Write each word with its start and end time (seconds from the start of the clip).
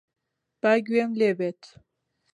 با 0.61 0.73
گوێم 0.85 1.11
لێ 1.19 1.29
بێت. 1.37 1.61